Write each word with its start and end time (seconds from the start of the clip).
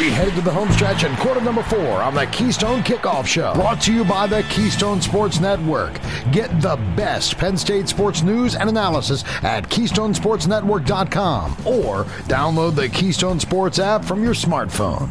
We 0.00 0.08
head 0.08 0.34
to 0.34 0.40
the 0.40 0.50
home 0.50 0.72
stretch 0.72 1.04
and 1.04 1.14
quarter 1.18 1.42
number 1.42 1.62
four 1.62 2.00
on 2.00 2.14
the 2.14 2.24
Keystone 2.28 2.82
Kickoff 2.82 3.26
Show. 3.26 3.52
Brought 3.52 3.82
to 3.82 3.92
you 3.92 4.02
by 4.02 4.26
the 4.26 4.42
Keystone 4.44 5.02
Sports 5.02 5.40
Network. 5.40 6.00
Get 6.32 6.48
the 6.62 6.76
best 6.96 7.36
Penn 7.36 7.58
State 7.58 7.86
sports 7.86 8.22
news 8.22 8.56
and 8.56 8.70
analysis 8.70 9.24
at 9.42 9.68
KeystonesportsNetwork.com 9.68 11.52
or 11.66 12.04
download 12.30 12.76
the 12.76 12.88
Keystone 12.88 13.38
Sports 13.38 13.78
app 13.78 14.02
from 14.02 14.24
your 14.24 14.32
smartphone. 14.32 15.10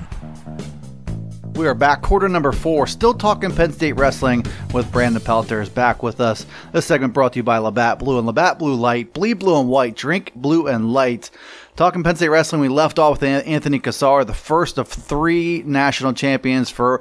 We 1.55 1.67
are 1.67 1.75
back, 1.75 2.01
quarter 2.01 2.27
number 2.27 2.53
four, 2.53 2.87
still 2.87 3.13
talking 3.13 3.53
Penn 3.53 3.73
State 3.73 3.93
wrestling 3.93 4.43
with 4.73 4.91
Brandon 4.91 5.21
Pelter 5.21 5.61
is 5.61 5.69
back 5.69 6.01
with 6.01 6.19
us. 6.19 6.47
This 6.71 6.87
segment 6.87 7.13
brought 7.13 7.33
to 7.33 7.39
you 7.39 7.43
by 7.43 7.59
Labatt 7.59 7.99
Blue 7.99 8.17
and 8.17 8.25
Labatt 8.25 8.57
Blue 8.57 8.73
Light. 8.75 9.13
Bleed 9.13 9.37
blue 9.37 9.59
and 9.59 9.69
white, 9.69 9.95
drink 9.95 10.33
blue 10.35 10.67
and 10.67 10.93
light. 10.93 11.29
Talking 11.79 12.03
Penn 12.03 12.17
State 12.17 12.27
wrestling, 12.27 12.59
we 12.59 12.67
left 12.67 12.99
off 12.99 13.21
with 13.21 13.23
Anthony 13.23 13.79
Cassar, 13.79 14.25
the 14.25 14.33
first 14.33 14.77
of 14.77 14.89
three 14.89 15.63
national 15.65 16.11
champions 16.11 16.69
for 16.69 16.99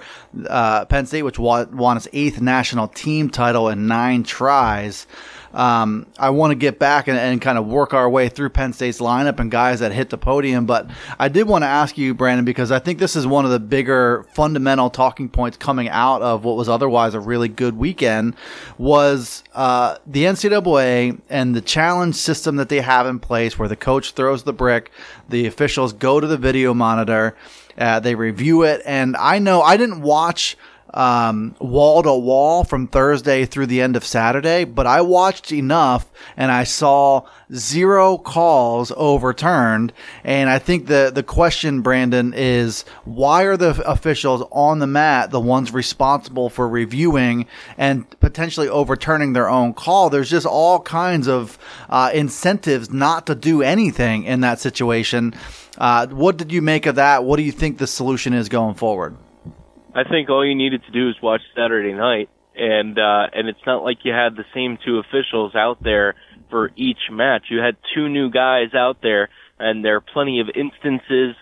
uh, 0.49 0.85
Penn 0.85 1.05
State, 1.05 1.25
which 1.25 1.37
won, 1.37 1.97
its 1.97 2.07
eighth 2.13 2.41
national 2.41 2.87
team 2.87 3.29
title 3.29 3.71
in 3.71 3.89
nine 3.89 4.23
tries. 4.23 5.09
Um, 5.55 6.07
I 6.19 6.31
want 6.31 6.51
to 6.51 6.55
get 6.55 6.79
back 6.79 7.09
and, 7.09 7.19
and, 7.19 7.41
kind 7.41 7.57
of 7.57 7.67
work 7.67 7.95
our 7.95 8.09
way 8.09 8.29
through 8.29 8.51
Penn 8.51 8.73
State's 8.73 8.99
lineup 8.99 9.41
and 9.41 9.51
guys 9.51 9.81
that 9.81 9.93
hit 9.93 10.11
the 10.11 10.19
podium. 10.19 10.67
But 10.67 10.91
I 11.19 11.29
did 11.29 11.49
want 11.49 11.63
to 11.63 11.67
ask 11.69 11.97
you, 11.97 12.15
Brandon, 12.15 12.45
because 12.45 12.71
I 12.71 12.79
think 12.79 12.99
this 12.99 13.17
is 13.17 13.27
one 13.27 13.45
of 13.45 13.51
the 13.51 13.59
bigger 13.59 14.27
fundamental 14.35 14.91
talking 14.91 15.29
points 15.29 15.57
coming 15.57 15.89
out 15.89 16.21
of 16.21 16.45
what 16.45 16.57
was 16.57 16.69
otherwise 16.69 17.15
a 17.15 17.21
really 17.21 17.49
good 17.49 17.77
weekend 17.77 18.37
was 18.77 19.43
uh, 19.55 19.97
the 20.07 20.25
NCAA 20.25 21.19
and 21.31 21.57
the 21.57 21.63
challenge 21.63 22.17
system 22.17 22.57
that 22.57 22.69
they 22.69 22.81
have 22.81 23.07
in 23.07 23.19
place 23.19 23.59
where 23.59 23.69
the 23.69 23.77
coach 23.77 24.13
throws 24.13 24.43
the 24.43 24.53
brick, 24.69 24.91
the 25.31 25.47
officials 25.47 25.95
go 25.95 26.21
to 26.21 26.27
the 26.27 26.37
video 26.37 26.75
monitor, 26.75 27.35
uh, 27.79 28.01
they 28.01 28.15
review 28.15 28.65
it. 28.65 28.83
And 28.85 29.17
I 29.17 29.39
know 29.39 29.63
I 29.63 29.79
didn't 29.79 30.03
watch– 30.03 30.57
wall 30.95 32.03
to 32.03 32.15
wall 32.15 32.65
from 32.65 32.87
Thursday 32.87 33.45
through 33.45 33.67
the 33.67 33.81
end 33.81 33.97
of 33.97 34.05
Saturday, 34.05 34.65
but 34.65 34.87
I 34.87 35.01
watched 35.01 35.53
enough 35.53 36.11
and 36.37 36.51
I 36.51 36.65
saw 36.65 37.27
zero 37.55 38.19
calls 38.19 38.93
overturned. 38.97 39.93
And 40.25 40.49
I 40.49 40.59
think 40.59 40.87
the, 40.87 41.11
the 41.15 41.23
question, 41.23 41.83
Brandon, 41.83 42.33
is 42.35 42.85
why 43.05 43.45
are 43.45 43.57
the 43.57 43.83
officials 43.89 44.43
on 44.51 44.79
the 44.79 44.87
mat 44.87 45.31
the 45.31 45.41
ones 45.41 45.73
responsible 45.73 46.51
for 46.51 46.69
reviewing 46.69 47.47
and 47.77 48.09
potentially 48.21 48.69
overturning 48.69 49.33
their 49.33 49.49
own 49.49 49.75
call? 49.75 50.11
There's 50.11 50.31
just 50.31 50.47
all 50.47 50.81
kinds 50.81 51.29
of 51.29 51.59
uh, 51.89 52.11
incentives 52.15 52.91
not 52.91 53.27
to 53.27 53.35
do 53.35 53.63
anything 53.63 54.25
in 54.25 54.41
that 54.41 54.61
situation. 54.61 55.35
Uh, 55.77 56.07
what 56.09 56.37
did 56.37 56.51
you 56.51 56.63
make 56.63 56.87
of 56.87 56.97
that? 56.97 57.25
What 57.25 57.37
do 57.37 57.43
you 57.43 57.53
think 57.53 57.79
the 57.79 57.87
solution 57.87 58.33
is 58.33 58.49
going 58.49 58.75
forward? 58.75 59.17
I 59.99 60.09
think 60.09 60.31
all 60.31 60.47
you 60.47 60.55
needed 60.55 60.83
to 60.85 60.93
do 60.93 61.09
is 61.09 61.17
watch 61.21 61.41
Saturday 61.57 61.93
night, 61.93 62.31
and 62.55 62.97
uh, 62.97 63.27
and 63.33 63.49
it's 63.49 63.67
not 63.67 63.83
like 63.83 63.99
you 64.05 64.13
had 64.13 64.37
the 64.37 64.45
same 64.55 64.79
two 64.85 64.99
officials 65.01 65.57
out 65.57 65.83
there 65.83 66.15
for 66.51 66.71
each 66.77 67.11
match. 67.11 67.47
You 67.51 67.59
had 67.59 67.77
two 67.97 68.09
new 68.09 68.31
guys 68.31 68.75
out 68.75 68.99
there, 69.03 69.29
and 69.59 69.85
there 69.85 69.97
are 69.97 70.01
plenty 70.01 70.39
of 70.39 70.47
instances, 70.55 71.35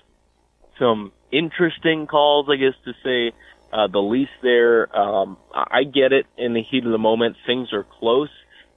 some 0.78 1.12
interesting 1.30 2.06
calls, 2.06 2.46
I 2.48 2.56
guess 2.56 2.72
to 2.86 2.92
say 3.04 3.36
uh, 3.74 3.88
the 3.88 3.98
least. 3.98 4.30
There, 4.42 4.88
um, 4.96 5.36
I 5.54 5.84
get 5.84 6.14
it. 6.14 6.24
In 6.38 6.54
the 6.54 6.62
heat 6.62 6.86
of 6.86 6.92
the 6.92 6.98
moment, 6.98 7.36
things 7.46 7.74
are 7.74 7.84
close, 8.00 8.30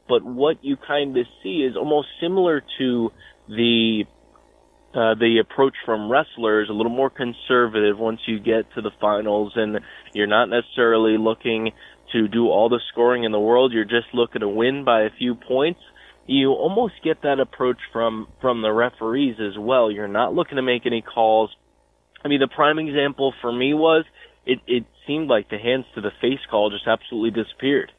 but 0.09 0.25
what 0.25 0.57
you 0.61 0.75
kind 0.75 1.17
of 1.17 1.25
see 1.41 1.59
is 1.61 1.77
almost 1.77 2.09
similar 2.19 2.63
to 2.79 3.13
the 3.47 4.03
uh, 4.93 5.13
the 5.15 5.37
approach 5.39 5.75
from 5.85 6.11
wrestlers 6.11 6.67
a 6.69 6.73
little 6.73 6.91
more 6.91 7.11
conservative 7.11 7.99
once 7.99 8.19
you 8.25 8.39
get 8.39 8.65
to 8.73 8.81
the 8.81 8.91
finals 8.99 9.53
and 9.55 9.79
you're 10.13 10.27
not 10.27 10.49
necessarily 10.49 11.17
looking 11.17 11.71
to 12.11 12.27
do 12.27 12.47
all 12.47 12.69
the 12.69 12.79
scoring 12.91 13.23
in 13.23 13.31
the 13.31 13.39
world. 13.39 13.71
You're 13.71 13.85
just 13.85 14.07
looking 14.13 14.41
to 14.41 14.49
win 14.49 14.83
by 14.83 15.03
a 15.03 15.09
few 15.15 15.35
points. 15.35 15.79
You 16.25 16.51
almost 16.51 16.95
get 17.03 17.21
that 17.21 17.39
approach 17.39 17.77
from 17.93 18.27
from 18.41 18.61
the 18.61 18.71
referees 18.71 19.35
as 19.39 19.57
well. 19.59 19.91
You're 19.91 20.07
not 20.07 20.33
looking 20.33 20.55
to 20.55 20.63
make 20.63 20.85
any 20.85 21.03
calls. 21.03 21.51
I 22.23 22.27
mean 22.27 22.39
the 22.39 22.47
prime 22.47 22.79
example 22.79 23.33
for 23.41 23.51
me 23.51 23.73
was 23.73 24.05
it 24.45 24.59
it 24.65 24.85
seemed 25.05 25.27
like 25.27 25.49
the 25.49 25.57
hands 25.57 25.85
to 25.95 26.01
the 26.01 26.11
face 26.21 26.39
call 26.49 26.71
just 26.71 26.87
absolutely 26.87 27.43
disappeared 27.43 27.91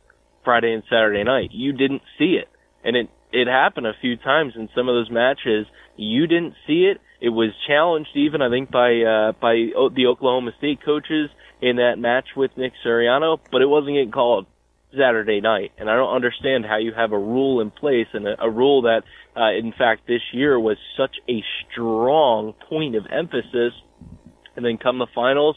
friday 0.45 0.73
and 0.73 0.83
saturday 0.91 1.23
night. 1.23 1.51
You 1.53 1.73
didn't 1.73 2.03
see 2.19 2.39
it. 2.41 2.49
And 2.83 2.97
it 2.97 3.11
it 3.33 3.47
happened 3.47 3.87
a 3.87 3.93
few 4.01 4.17
times 4.17 4.55
in 4.57 4.69
some 4.75 4.89
of 4.89 4.95
those 4.95 5.11
matches 5.11 5.67
you 5.97 6.27
didn't 6.27 6.55
see 6.67 6.91
it. 6.91 7.01
It 7.21 7.29
was 7.29 7.51
challenged 7.67 8.11
even, 8.15 8.41
I 8.41 8.49
think, 8.49 8.71
by 8.71 9.03
uh, 9.03 9.33
by 9.33 9.55
the 9.95 10.07
Oklahoma 10.09 10.53
State 10.59 10.81
coaches 10.85 11.29
in 11.61 11.77
that 11.77 11.99
match 11.99 12.29
with 12.37 12.51
Nick 12.57 12.73
Suriano, 12.85 13.39
but 13.53 13.61
it 13.61 13.67
wasn't 13.67 13.97
getting 13.97 14.11
called 14.11 14.47
Saturday 14.93 15.41
night. 15.41 15.73
And 15.79 15.91
I 15.91 15.97
don't 15.97 16.15
understand 16.15 16.65
how 16.65 16.79
you 16.79 16.93
have 16.97 17.13
a 17.13 17.19
rule 17.19 17.61
in 17.61 17.71
place 17.71 18.07
and 18.15 18.27
a, 18.27 18.43
a 18.43 18.51
rule 18.51 18.83
that, 18.83 19.03
uh, 19.37 19.53
in 19.53 19.73
fact, 19.77 20.07
this 20.07 20.23
year 20.33 20.59
was 20.59 20.79
such 20.97 21.17
a 21.29 21.45
strong 21.71 22.55
point 22.69 22.97
of 22.97 23.05
emphasis. 23.11 23.75
And 24.57 24.65
then 24.65 24.79
come 24.79 24.99
the 24.99 25.07
finals, 25.15 25.57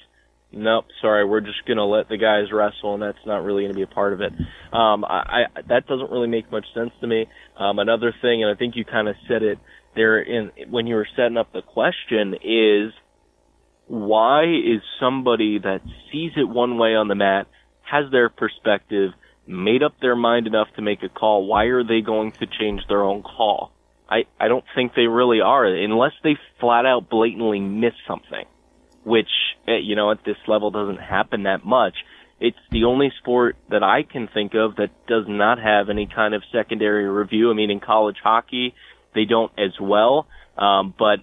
nope, 0.53 0.85
sorry, 1.01 1.25
we're 1.25 1.41
just 1.41 1.65
going 1.65 1.77
to 1.77 1.85
let 1.85 2.09
the 2.09 2.17
guys 2.17 2.51
wrestle, 2.51 2.93
and 2.93 3.03
that's 3.03 3.25
not 3.25 3.43
really 3.43 3.63
going 3.63 3.73
to 3.73 3.75
be 3.75 3.83
a 3.83 3.87
part 3.87 4.13
of 4.13 4.21
it. 4.21 4.31
Um, 4.71 5.03
I, 5.05 5.45
I, 5.55 5.61
that 5.67 5.87
doesn't 5.87 6.11
really 6.11 6.27
make 6.27 6.51
much 6.51 6.65
sense 6.73 6.91
to 7.01 7.07
me. 7.07 7.25
Um, 7.57 7.79
another 7.79 8.13
thing, 8.21 8.43
and 8.43 8.51
I 8.51 8.57
think 8.57 8.75
you 8.75 8.85
kind 8.85 9.07
of 9.07 9.15
said 9.27 9.43
it 9.43 9.59
there 9.95 10.21
in 10.21 10.51
when 10.69 10.87
you 10.87 10.95
were 10.95 11.07
setting 11.15 11.37
up 11.37 11.53
the 11.53 11.61
question 11.61 12.33
is 12.43 12.93
why 13.87 14.43
is 14.43 14.81
somebody 14.99 15.59
that 15.59 15.81
sees 16.11 16.31
it 16.37 16.47
one 16.47 16.77
way 16.77 16.95
on 16.95 17.07
the 17.07 17.15
mat, 17.15 17.47
has 17.81 18.11
their 18.11 18.29
perspective, 18.29 19.11
made 19.45 19.83
up 19.83 19.93
their 20.01 20.15
mind 20.15 20.47
enough 20.47 20.67
to 20.75 20.81
make 20.81 21.03
a 21.03 21.09
call, 21.09 21.45
why 21.45 21.65
are 21.65 21.83
they 21.83 22.01
going 22.01 22.31
to 22.39 22.47
change 22.59 22.81
their 22.87 23.03
own 23.03 23.23
call? 23.23 23.71
I, 24.09 24.23
I 24.39 24.47
don't 24.47 24.63
think 24.75 24.93
they 24.95 25.07
really 25.07 25.41
are, 25.41 25.65
unless 25.65 26.13
they 26.23 26.37
flat 26.59 26.85
out 26.85 27.09
blatantly 27.09 27.59
miss 27.59 27.93
something, 28.07 28.45
which, 29.03 29.29
eh, 29.67 29.77
you 29.81 29.95
know, 29.95 30.11
at 30.11 30.23
this 30.25 30.37
level 30.47 30.71
doesn't 30.71 30.99
happen 30.99 31.43
that 31.43 31.65
much. 31.65 31.93
It's 32.39 32.57
the 32.71 32.85
only 32.85 33.11
sport 33.19 33.55
that 33.69 33.83
I 33.83 34.03
can 34.03 34.27
think 34.27 34.53
of 34.53 34.75
that 34.75 34.89
does 35.07 35.25
not 35.27 35.59
have 35.59 35.89
any 35.89 36.07
kind 36.13 36.33
of 36.33 36.43
secondary 36.51 37.07
review. 37.07 37.51
I 37.51 37.53
mean, 37.53 37.71
in 37.71 37.79
college 37.79 38.17
hockey, 38.21 38.73
they 39.15 39.25
don't 39.25 39.51
as 39.57 39.71
well. 39.79 40.27
Um, 40.57 40.93
but 40.97 41.19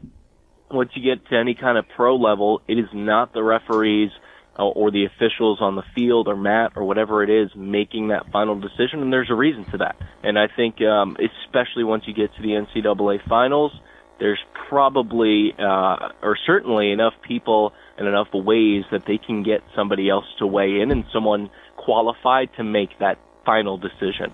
once 0.71 0.91
you 0.95 1.03
get 1.03 1.27
to 1.29 1.37
any 1.37 1.55
kind 1.55 1.77
of 1.77 1.85
pro 1.95 2.17
level, 2.17 2.63
it 2.69 2.79
is 2.79 2.87
not 2.95 3.33
the 3.33 3.43
referees 3.43 4.11
uh, 4.59 4.65
or 4.65 4.91
the 4.91 5.05
officials 5.05 5.59
on 5.61 5.77
the 5.77 5.83
field 5.95 6.29
or 6.29 6.37
mat 6.37 6.73
or 6.77 6.85
whatever 6.85 7.23
it 7.23 7.31
is 7.31 7.51
making 7.57 8.09
that 8.09 8.31
final 8.33 8.59
decision, 8.59 9.01
and 9.01 9.13
there's 9.13 9.31
a 9.31 9.35
reason 9.35 9.65
to 9.73 9.79
that. 9.79 9.97
And 10.23 10.39
I 10.39 10.49
think, 10.55 10.81
um, 10.83 11.17
especially 11.17 11.85
once 11.85 12.05
you 12.07 12.15
get 12.15 12.35
to 12.35 12.43
the 12.43 12.51
NCAA 12.51 13.29
finals, 13.29 13.73
there's 14.21 14.39
probably 14.69 15.53
uh, 15.59 16.11
or 16.23 16.37
certainly 16.47 16.93
enough 16.93 17.15
people 17.27 17.73
and 17.99 18.07
enough 18.07 18.29
ways 18.33 18.85
that 18.93 19.07
they 19.07 19.19
can 19.19 19.43
get 19.43 19.63
somebody 19.75 20.09
else 20.09 20.27
to 20.39 20.47
weigh 20.47 20.81
in 20.81 20.91
and 20.93 21.05
someone 21.13 21.51
qualified 21.77 22.51
to 22.57 22.63
make 22.63 22.97
that 23.01 23.19
final 23.45 23.79
decision. 23.79 24.31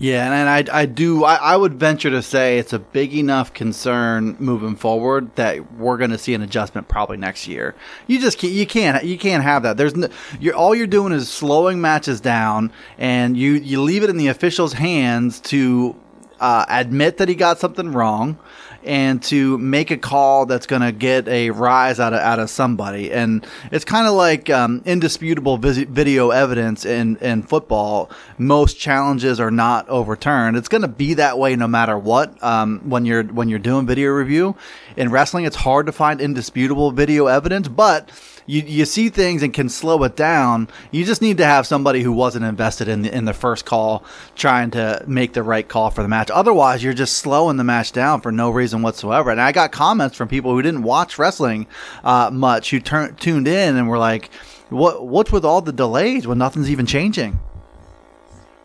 Yeah, 0.00 0.32
and 0.32 0.70
I, 0.70 0.82
I 0.82 0.86
do. 0.86 1.24
I, 1.24 1.34
I, 1.34 1.56
would 1.56 1.74
venture 1.74 2.10
to 2.10 2.22
say 2.22 2.58
it's 2.58 2.72
a 2.72 2.78
big 2.78 3.14
enough 3.14 3.52
concern 3.52 4.36
moving 4.38 4.76
forward 4.76 5.34
that 5.34 5.72
we're 5.72 5.96
going 5.96 6.10
to 6.10 6.18
see 6.18 6.34
an 6.34 6.42
adjustment 6.42 6.86
probably 6.86 7.16
next 7.16 7.48
year. 7.48 7.74
You 8.06 8.20
just 8.20 8.38
can't, 8.38 8.52
you 8.52 8.64
can't 8.64 9.04
you 9.04 9.18
can't 9.18 9.42
have 9.42 9.64
that. 9.64 9.76
There's 9.76 9.96
no, 9.96 10.08
you're 10.38 10.54
all 10.54 10.72
you're 10.72 10.86
doing 10.86 11.12
is 11.12 11.28
slowing 11.28 11.80
matches 11.80 12.20
down, 12.20 12.70
and 12.96 13.36
you 13.36 13.54
you 13.54 13.82
leave 13.82 14.04
it 14.04 14.10
in 14.10 14.18
the 14.18 14.28
officials' 14.28 14.72
hands 14.72 15.40
to 15.40 15.96
uh, 16.38 16.64
admit 16.68 17.16
that 17.16 17.28
he 17.28 17.34
got 17.34 17.58
something 17.58 17.90
wrong 17.90 18.38
and 18.84 19.22
to 19.24 19.58
make 19.58 19.90
a 19.90 19.96
call 19.96 20.46
that's 20.46 20.66
going 20.66 20.82
to 20.82 20.92
get 20.92 21.28
a 21.28 21.50
rise 21.50 22.00
out 22.00 22.12
of 22.12 22.20
out 22.20 22.38
of 22.38 22.50
somebody. 22.50 23.12
And 23.12 23.46
it's 23.70 23.84
kind 23.84 24.06
of 24.06 24.14
like 24.14 24.50
um, 24.50 24.82
indisputable 24.84 25.58
video 25.58 26.30
evidence 26.30 26.84
in 26.84 27.16
in 27.16 27.42
football. 27.42 28.10
Most 28.38 28.78
challenges 28.78 29.40
are 29.40 29.50
not 29.50 29.88
overturned. 29.88 30.56
It's 30.56 30.68
going 30.68 30.82
to 30.82 30.88
be 30.88 31.14
that 31.14 31.38
way 31.38 31.56
no 31.56 31.68
matter 31.68 31.98
what. 31.98 32.42
Um, 32.42 32.80
when 32.88 33.04
you're 33.04 33.24
when 33.24 33.48
you're 33.48 33.58
doing 33.58 33.86
video 33.86 34.10
review 34.10 34.56
in 34.98 35.12
wrestling, 35.12 35.44
it's 35.44 35.54
hard 35.54 35.86
to 35.86 35.92
find 35.92 36.20
indisputable 36.20 36.90
video 36.90 37.26
evidence, 37.26 37.68
but 37.68 38.10
you, 38.46 38.62
you 38.62 38.84
see 38.84 39.10
things 39.10 39.44
and 39.44 39.54
can 39.54 39.68
slow 39.68 40.02
it 40.02 40.16
down. 40.16 40.66
You 40.90 41.04
just 41.04 41.22
need 41.22 41.36
to 41.36 41.44
have 41.44 41.68
somebody 41.68 42.02
who 42.02 42.10
wasn't 42.10 42.44
invested 42.44 42.88
in 42.88 43.02
the, 43.02 43.14
in 43.14 43.24
the 43.24 43.32
first 43.32 43.64
call 43.64 44.02
trying 44.34 44.72
to 44.72 45.04
make 45.06 45.34
the 45.34 45.44
right 45.44 45.68
call 45.68 45.90
for 45.90 46.02
the 46.02 46.08
match. 46.08 46.30
Otherwise, 46.30 46.82
you're 46.82 46.94
just 46.94 47.18
slowing 47.18 47.58
the 47.58 47.64
match 47.64 47.92
down 47.92 48.20
for 48.22 48.32
no 48.32 48.50
reason 48.50 48.82
whatsoever. 48.82 49.30
And 49.30 49.40
I 49.40 49.52
got 49.52 49.70
comments 49.70 50.16
from 50.16 50.26
people 50.26 50.50
who 50.50 50.62
didn't 50.62 50.82
watch 50.82 51.16
wrestling 51.16 51.68
uh, 52.02 52.30
much 52.32 52.70
who 52.70 52.80
tur- 52.80 53.12
tuned 53.12 53.46
in 53.46 53.76
and 53.76 53.88
were 53.88 53.98
like, 53.98 54.30
"What 54.68 55.06
what's 55.06 55.30
with 55.30 55.44
all 55.44 55.60
the 55.60 55.72
delays 55.72 56.26
when 56.26 56.38
nothing's 56.38 56.70
even 56.70 56.86
changing?" 56.86 57.38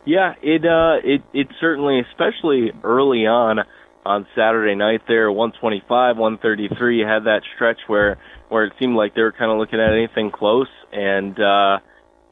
Yeah, 0.04 0.34
it 0.42 0.64
uh, 0.64 0.96
it 1.04 1.22
it 1.32 1.46
certainly, 1.60 2.00
especially 2.00 2.72
early 2.82 3.26
on, 3.26 3.60
on 4.04 4.26
Saturday 4.34 4.74
night 4.74 5.02
there, 5.08 5.30
125, 5.30 6.16
133. 6.16 7.00
Had 7.00 7.24
that 7.24 7.42
stretch 7.54 7.78
where 7.86 8.18
where 8.48 8.64
it 8.64 8.72
seemed 8.78 8.96
like 8.96 9.14
they 9.14 9.22
were 9.22 9.32
kind 9.32 9.50
of 9.50 9.58
looking 9.58 9.80
at 9.80 9.92
anything 9.92 10.30
close, 10.30 10.68
and 10.92 11.38
uh, 11.38 11.78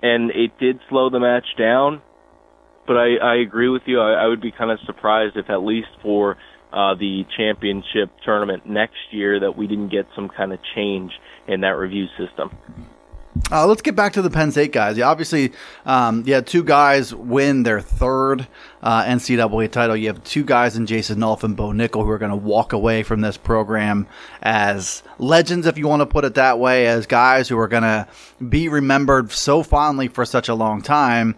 and 0.03 0.31
it 0.31 0.59
did 0.59 0.81
slow 0.89 1.11
the 1.11 1.21
match 1.21 1.47
down. 1.59 2.03
But 2.87 2.97
I, 2.97 3.17
I 3.23 3.35
agree 3.37 3.69
with 3.69 3.83
you. 3.87 4.01
I, 4.01 4.25
I 4.25 4.27
would 4.27 4.41
be 4.41 4.51
kind 4.51 4.71
of 4.71 4.79
surprised 4.87 5.37
if 5.37 5.49
at 5.49 5.63
least 5.63 5.89
for 6.03 6.37
uh, 6.73 6.95
the 6.95 7.25
championship 7.37 8.11
tournament 8.25 8.67
next 8.67 8.97
year 9.11 9.41
that 9.41 9.57
we 9.57 9.67
didn't 9.67 9.91
get 9.91 10.07
some 10.15 10.29
kind 10.29 10.53
of 10.53 10.59
change 10.75 11.13
in 11.47 11.61
that 11.61 11.77
review 11.77 12.07
system. 12.19 12.51
Uh, 13.51 13.67
let's 13.67 13.81
get 13.81 13.97
back 13.97 14.13
to 14.13 14.21
the 14.21 14.29
Penn 14.29 14.51
State 14.51 14.73
guys. 14.73 14.99
You 14.99 15.05
obviously, 15.05 15.53
um, 15.87 16.23
you 16.27 16.35
had 16.35 16.47
two 16.47 16.63
guys 16.63 17.15
win 17.15 17.63
their 17.63 17.81
third 17.81 18.47
uh, 18.83 19.05
NCAA 19.05 19.71
title. 19.71 19.97
You 19.97 20.09
have 20.09 20.23
two 20.23 20.45
guys 20.45 20.77
in 20.77 20.87
Jason 20.87 21.19
Nolf 21.19 21.43
and 21.43 21.57
Bo 21.57 21.69
Nickal 21.69 22.05
who 22.05 22.11
are 22.11 22.19
going 22.19 22.31
to 22.31 22.37
walk 22.37 22.75
away 22.75 23.03
from 23.03 23.23
this 23.23 23.39
program 23.39 24.07
as 24.43 25.03
legends, 25.19 25.67
if 25.67 25.79
you 25.79 25.89
want 25.89 26.01
to 26.01 26.07
put 26.07 26.27
it 26.27 26.35
that 26.35 26.59
way, 26.59 26.87
as 26.87 27.07
guys 27.07 27.49
who 27.49 27.59
are 27.59 27.69
going 27.69 27.85
to 27.85 28.07
be 28.47 28.69
remembered 28.69 29.33
so 29.33 29.63
fondly 29.63 30.09
for 30.09 30.27
such 30.27 30.49
a 30.49 30.55
long 30.55 30.83
time 30.83 31.35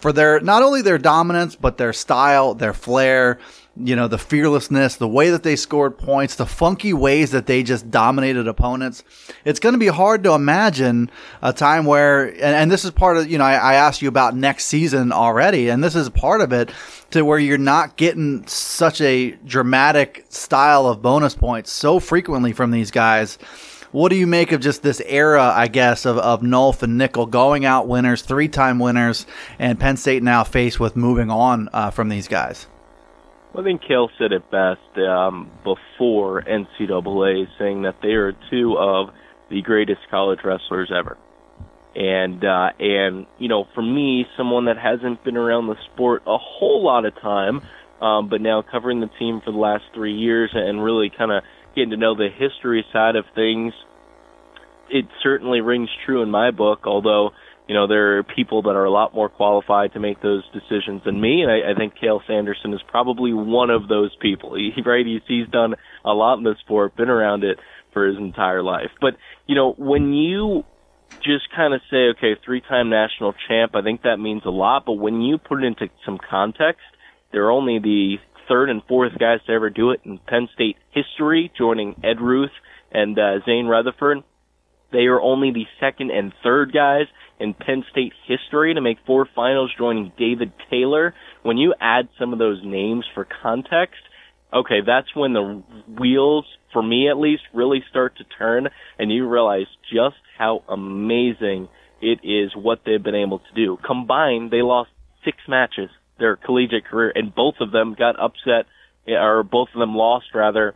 for 0.00 0.12
their 0.12 0.40
not 0.40 0.62
only 0.62 0.82
their 0.82 0.98
dominance 0.98 1.54
but 1.56 1.78
their 1.78 1.92
style, 1.92 2.54
their 2.54 2.72
flair, 2.72 3.38
you 3.76 3.94
know, 3.94 4.08
the 4.08 4.18
fearlessness, 4.18 4.96
the 4.96 5.08
way 5.08 5.30
that 5.30 5.42
they 5.42 5.56
scored 5.56 5.96
points, 5.96 6.34
the 6.34 6.46
funky 6.46 6.92
ways 6.92 7.30
that 7.30 7.46
they 7.46 7.62
just 7.62 7.90
dominated 7.90 8.48
opponents. 8.48 9.04
It's 9.44 9.60
going 9.60 9.74
to 9.74 9.78
be 9.78 9.86
hard 9.86 10.24
to 10.24 10.32
imagine 10.32 11.10
a 11.40 11.52
time 11.52 11.84
where, 11.84 12.26
and, 12.26 12.42
and 12.42 12.70
this 12.70 12.84
is 12.84 12.90
part 12.90 13.16
of, 13.16 13.30
you 13.30 13.38
know, 13.38 13.44
I, 13.44 13.54
I, 13.54 13.74
asked 13.74 14.02
you 14.02 14.08
about 14.08 14.34
next 14.34 14.66
season 14.66 15.12
already, 15.12 15.68
and 15.68 15.82
this 15.82 15.94
is 15.94 16.08
part 16.10 16.40
of 16.40 16.52
it 16.52 16.70
to 17.12 17.24
where 17.24 17.38
you're 17.38 17.58
not 17.58 17.96
getting 17.96 18.46
such 18.46 19.00
a 19.00 19.32
dramatic 19.46 20.26
style 20.28 20.86
of 20.86 21.00
bonus 21.00 21.34
points 21.34 21.70
so 21.70 22.00
frequently 22.00 22.52
from 22.52 22.72
these 22.72 22.90
guys. 22.90 23.38
What 23.92 24.10
do 24.10 24.16
you 24.16 24.26
make 24.26 24.52
of 24.52 24.60
just 24.60 24.82
this 24.82 25.00
era, 25.04 25.52
I 25.54 25.68
guess, 25.68 26.06
of, 26.06 26.18
of 26.18 26.42
Nolf 26.42 26.82
and 26.82 27.00
Nickal 27.00 27.28
going 27.28 27.64
out 27.64 27.88
winners, 27.88 28.22
three 28.22 28.48
time 28.48 28.78
winners, 28.78 29.26
and 29.58 29.80
Penn 29.80 29.96
State 29.96 30.22
now 30.22 30.44
faced 30.44 30.78
with 30.78 30.94
moving 30.96 31.30
on 31.30 31.68
uh, 31.72 31.90
from 31.90 32.08
these 32.08 32.28
guys? 32.28 32.66
I 33.56 33.62
think 33.62 33.82
Cael 33.82 34.08
said 34.16 34.32
it 34.32 34.48
best 34.50 34.98
um, 34.98 35.50
before 35.64 36.42
NCAA, 36.42 37.46
saying 37.58 37.82
that 37.82 37.96
they 38.00 38.10
are 38.10 38.32
two 38.50 38.76
of 38.78 39.08
the 39.50 39.60
greatest 39.62 40.00
college 40.10 40.38
wrestlers 40.44 40.92
ever. 40.96 41.18
And 41.96 42.44
uh, 42.44 42.70
and 42.78 43.26
you 43.38 43.48
know, 43.48 43.66
for 43.74 43.82
me, 43.82 44.24
someone 44.36 44.66
that 44.66 44.78
hasn't 44.78 45.24
been 45.24 45.36
around 45.36 45.66
the 45.66 45.74
sport 45.92 46.22
a 46.26 46.38
whole 46.38 46.84
lot 46.84 47.04
of 47.04 47.20
time, 47.20 47.62
um, 48.00 48.28
but 48.28 48.40
now 48.40 48.62
covering 48.62 49.00
the 49.00 49.10
team 49.18 49.42
for 49.44 49.50
the 49.50 49.58
last 49.58 49.82
three 49.94 50.16
years 50.16 50.50
and 50.54 50.82
really 50.82 51.10
kind 51.10 51.32
of 51.32 51.42
getting 51.74 51.90
to 51.90 51.96
know 51.96 52.14
the 52.14 52.28
history 52.28 52.84
side 52.92 53.16
of 53.16 53.24
things, 53.34 53.72
it 54.88 55.06
certainly 55.22 55.60
rings 55.60 55.88
true 56.06 56.22
in 56.22 56.30
my 56.30 56.52
book. 56.52 56.86
Although 56.86 57.32
you 57.70 57.76
know, 57.76 57.86
there 57.86 58.18
are 58.18 58.24
people 58.24 58.62
that 58.62 58.74
are 58.74 58.84
a 58.84 58.90
lot 58.90 59.14
more 59.14 59.28
qualified 59.28 59.92
to 59.92 60.00
make 60.00 60.20
those 60.20 60.42
decisions 60.52 61.02
than 61.04 61.20
me, 61.20 61.42
and 61.42 61.52
I, 61.52 61.70
I 61.70 61.74
think 61.76 61.94
Cael 62.02 62.18
Sanderson 62.26 62.74
is 62.74 62.80
probably 62.88 63.32
one 63.32 63.70
of 63.70 63.86
those 63.86 64.10
people. 64.20 64.56
He, 64.56 64.72
right, 64.84 65.06
he's, 65.06 65.20
he's 65.28 65.46
done 65.46 65.76
a 66.04 66.10
lot 66.10 66.38
in 66.38 66.42
the 66.42 66.56
sport, 66.64 66.96
been 66.96 67.08
around 67.08 67.44
it 67.44 67.60
for 67.92 68.08
his 68.08 68.16
entire 68.16 68.64
life. 68.64 68.90
But 69.00 69.14
you 69.46 69.54
know, 69.54 69.72
when 69.78 70.12
you 70.12 70.64
just 71.22 71.44
kind 71.54 71.72
of 71.72 71.80
say, 71.92 72.08
okay, 72.16 72.34
three-time 72.44 72.90
national 72.90 73.34
champ, 73.46 73.76
I 73.76 73.82
think 73.82 74.02
that 74.02 74.16
means 74.16 74.42
a 74.44 74.50
lot. 74.50 74.84
But 74.84 74.94
when 74.94 75.20
you 75.20 75.38
put 75.38 75.62
it 75.62 75.66
into 75.66 75.90
some 76.04 76.18
context, 76.18 76.82
they're 77.30 77.52
only 77.52 77.78
the 77.78 78.16
third 78.48 78.68
and 78.68 78.82
fourth 78.88 79.16
guys 79.16 79.38
to 79.46 79.52
ever 79.52 79.70
do 79.70 79.92
it 79.92 80.00
in 80.04 80.18
Penn 80.18 80.48
State 80.54 80.76
history, 80.90 81.52
joining 81.56 81.94
Ed 82.02 82.20
Ruth 82.20 82.50
and 82.90 83.16
uh, 83.16 83.38
Zain 83.46 83.66
Retherford. 83.66 84.24
They 84.92 85.06
are 85.06 85.20
only 85.20 85.52
the 85.52 85.66
second 85.78 86.10
and 86.10 86.32
third 86.42 86.72
guys 86.72 87.06
in 87.38 87.54
Penn 87.54 87.84
State 87.90 88.12
history 88.26 88.74
to 88.74 88.80
make 88.80 88.98
four 89.06 89.28
finals, 89.34 89.72
joining 89.76 90.12
David 90.18 90.52
Taylor. 90.70 91.14
When 91.42 91.56
you 91.56 91.74
add 91.80 92.08
some 92.18 92.32
of 92.32 92.38
those 92.38 92.60
names 92.64 93.04
for 93.14 93.26
context, 93.42 94.00
okay, 94.52 94.80
that's 94.84 95.14
when 95.14 95.32
the 95.32 95.62
wheels, 95.98 96.44
for 96.72 96.82
me 96.82 97.08
at 97.08 97.18
least, 97.18 97.42
really 97.54 97.82
start 97.88 98.16
to 98.18 98.24
turn, 98.24 98.68
and 98.98 99.12
you 99.12 99.28
realize 99.28 99.66
just 99.92 100.16
how 100.38 100.64
amazing 100.68 101.68
it 102.02 102.20
is 102.22 102.50
what 102.54 102.80
they've 102.84 103.02
been 103.02 103.14
able 103.14 103.38
to 103.38 103.54
do. 103.54 103.78
Combined, 103.86 104.50
they 104.50 104.62
lost 104.62 104.90
six 105.24 105.36
matches 105.48 105.90
their 106.20 106.36
collegiate 106.36 106.84
career, 106.84 107.12
and 107.14 107.34
both 107.34 107.54
of 107.60 107.72
them 107.72 107.96
got 107.98 108.20
upset, 108.20 108.66
or 109.08 109.42
both 109.42 109.68
of 109.74 109.80
them 109.80 109.94
lost 109.94 110.26
rather, 110.34 110.74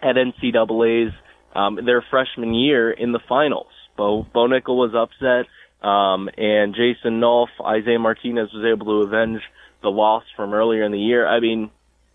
at 0.00 0.16
NCAA's 0.16 1.14
um, 1.56 1.78
their 1.84 2.04
freshman 2.10 2.54
year 2.54 2.90
in 2.90 3.12
the 3.12 3.20
finals. 3.28 3.72
Bo, 3.96 4.26
Bo 4.32 4.46
Nickal 4.46 4.76
was 4.76 4.94
upset. 4.94 5.46
Um, 5.86 6.28
and 6.36 6.74
Jason 6.74 7.20
Nolf, 7.20 7.48
Isaiah 7.64 7.98
Martinez 7.98 8.50
was 8.52 8.64
able 8.64 8.86
to 8.86 9.08
avenge 9.08 9.40
the 9.82 9.88
loss 9.90 10.24
from 10.34 10.52
earlier 10.52 10.82
in 10.84 10.92
the 10.92 10.98
year. 10.98 11.26
I 11.26 11.40
mean, 11.40 11.70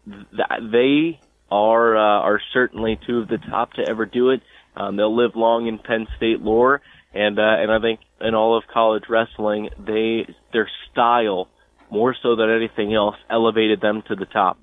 th- 0.05 0.71
they 0.71 1.19
are 1.49 1.95
uh, 1.95 2.21
are 2.21 2.41
certainly 2.53 2.99
two 3.05 3.19
of 3.19 3.27
the 3.27 3.37
top 3.37 3.73
to 3.73 3.87
ever 3.87 4.05
do 4.05 4.31
it. 4.31 4.41
Um, 4.75 4.95
they'll 4.95 5.15
live 5.15 5.35
long 5.35 5.67
in 5.67 5.77
Penn 5.79 6.07
State 6.17 6.41
lore, 6.41 6.81
and 7.13 7.37
uh, 7.37 7.41
and 7.59 7.71
I 7.71 7.79
think 7.79 7.99
in 8.19 8.35
all 8.35 8.57
of 8.57 8.63
college 8.73 9.03
wrestling, 9.09 9.69
they 9.77 10.33
their 10.53 10.69
style 10.91 11.47
more 11.89 12.15
so 12.21 12.35
than 12.35 12.49
anything 12.49 12.93
else 12.93 13.15
elevated 13.29 13.79
them 13.81 14.01
to 14.07 14.15
the 14.15 14.25
top. 14.25 14.59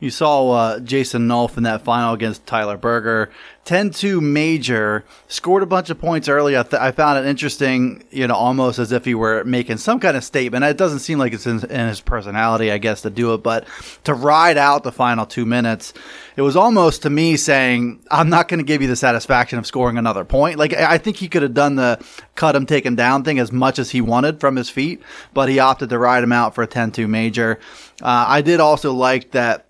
You 0.00 0.10
saw 0.10 0.50
uh, 0.50 0.80
Jason 0.80 1.26
Nolf 1.26 1.56
in 1.56 1.64
that 1.64 1.82
final 1.82 2.14
against 2.14 2.46
Tyler 2.46 2.76
Berger. 2.76 3.30
10-2 3.68 4.22
major, 4.22 5.04
scored 5.26 5.62
a 5.62 5.66
bunch 5.66 5.90
of 5.90 5.98
points 5.98 6.26
early. 6.26 6.56
I, 6.56 6.62
th- 6.62 6.80
I, 6.80 6.90
found 6.90 7.18
it 7.18 7.28
interesting, 7.28 8.02
you 8.10 8.26
know, 8.26 8.34
almost 8.34 8.78
as 8.78 8.92
if 8.92 9.04
he 9.04 9.14
were 9.14 9.44
making 9.44 9.76
some 9.76 10.00
kind 10.00 10.16
of 10.16 10.24
statement. 10.24 10.64
It 10.64 10.78
doesn't 10.78 11.00
seem 11.00 11.18
like 11.18 11.34
it's 11.34 11.46
in, 11.46 11.62
in 11.64 11.88
his 11.88 12.00
personality, 12.00 12.72
I 12.72 12.78
guess, 12.78 13.02
to 13.02 13.10
do 13.10 13.34
it, 13.34 13.42
but 13.42 13.66
to 14.04 14.14
ride 14.14 14.56
out 14.56 14.84
the 14.84 14.92
final 14.92 15.26
two 15.26 15.44
minutes, 15.44 15.92
it 16.34 16.40
was 16.40 16.56
almost 16.56 17.02
to 17.02 17.10
me 17.10 17.36
saying, 17.36 18.02
I'm 18.10 18.30
not 18.30 18.48
going 18.48 18.58
to 18.58 18.64
give 18.64 18.80
you 18.80 18.88
the 18.88 18.96
satisfaction 18.96 19.58
of 19.58 19.66
scoring 19.66 19.98
another 19.98 20.24
point. 20.24 20.58
Like, 20.58 20.72
I 20.72 20.96
think 20.96 21.18
he 21.18 21.28
could 21.28 21.42
have 21.42 21.52
done 21.52 21.74
the 21.74 22.02
cut 22.36 22.56
him, 22.56 22.64
taken 22.64 22.94
down 22.94 23.22
thing 23.22 23.38
as 23.38 23.52
much 23.52 23.78
as 23.78 23.90
he 23.90 24.00
wanted 24.00 24.40
from 24.40 24.56
his 24.56 24.70
feet, 24.70 25.02
but 25.34 25.50
he 25.50 25.58
opted 25.58 25.90
to 25.90 25.98
ride 25.98 26.24
him 26.24 26.32
out 26.32 26.54
for 26.54 26.62
a 26.62 26.68
10-2 26.68 27.06
major. 27.06 27.60
Uh, 28.00 28.24
I 28.28 28.40
did 28.40 28.60
also 28.60 28.94
like 28.94 29.32
that 29.32 29.67